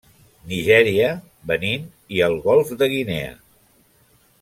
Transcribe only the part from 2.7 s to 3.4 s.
de Guinea.